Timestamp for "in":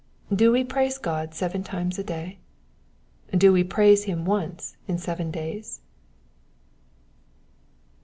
4.87-4.97